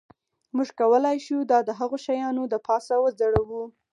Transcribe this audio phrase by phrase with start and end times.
[0.55, 3.63] موږ کولی شو دا د هغو شیانو د پاسه وځړوو